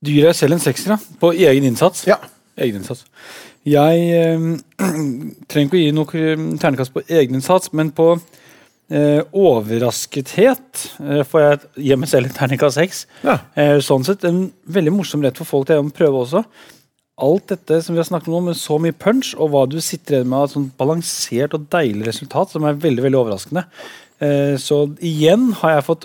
[0.05, 2.05] du gir deg selv en sekser da, på egen innsats.
[2.07, 2.19] Ja.
[2.61, 3.07] Egen innsats.
[3.67, 4.45] Jeg eh,
[5.51, 6.27] trenger ikke å gi noe
[6.63, 12.37] terningkast på egen innsats, men på eh, overraskethet eh, får jeg gi meg selv en
[12.37, 13.03] terningkast seks.
[13.27, 13.41] Ja.
[13.59, 16.45] Eh, sånn sett en veldig morsom rett for folk til å prøve også.
[17.17, 20.19] Alt dette som vi har snakket om med så mye punch, og hva du sitter
[20.19, 23.65] igjen med av et sånt balansert og deilig resultat, som er veldig veldig overraskende.
[24.21, 26.05] Eh, så igjen har jeg fått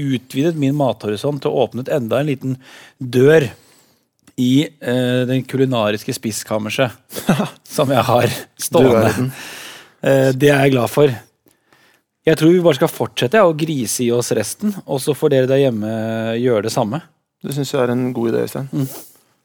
[0.00, 2.56] utvidet min mathorisont og åpnet enda en liten
[2.98, 3.50] dør
[4.40, 7.20] i eh, den kulinariske spiskammerset
[7.76, 9.28] som jeg har stående.
[10.00, 11.12] Eh, det er jeg glad for.
[12.24, 15.52] Jeg tror vi bare skal fortsette å grise i oss resten, og så får dere
[15.52, 15.92] der hjemme
[16.40, 17.04] gjøre det samme.
[17.44, 18.72] Det syns jeg er en god idé, Øystein.
[18.72, 18.88] Mm.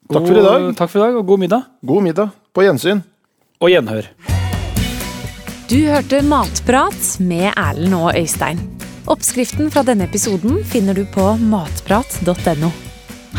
[0.06, 0.66] Takk for i dag.
[0.78, 1.68] Takk for i dag, og god middag.
[1.82, 2.34] God middag.
[2.54, 3.02] På gjensyn.
[3.62, 4.10] Og gjenhør.
[5.66, 8.62] Du hørte Matprat med Erlend og Øystein.
[9.10, 12.70] Oppskriften fra denne episoden finner du på matprat.no.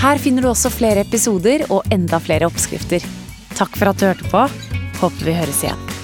[0.02, 3.04] Her finner du også flere episoder og enda flere oppskrifter.
[3.56, 4.48] Takk for at du hørte på.
[5.00, 5.95] Håper vi høres igjen.